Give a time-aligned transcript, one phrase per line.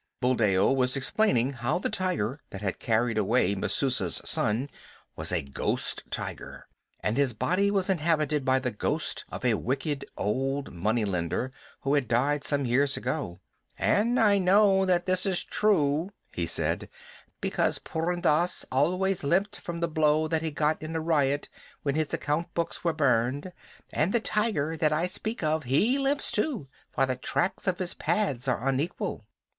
[0.19, 4.67] Buldeo was explaining how the tiger that had carried away Messua's son
[5.15, 6.67] was a ghost tiger,
[7.01, 11.51] and his body was inhabited by the ghost of a wicked, old money lender,
[11.81, 13.41] who had died some years ago.
[13.77, 16.89] "And I know that this is true," he said,
[17.39, 21.47] "because Purun Dass always limped from the blow that he got in a riot
[21.83, 23.53] when his account books were burned,
[23.91, 27.93] and the tiger that I speak of he limps, too, for the tracks of his
[27.93, 29.27] pads are unequal."